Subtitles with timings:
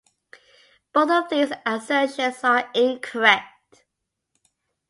[0.93, 3.85] Both of these assertions are incorrect.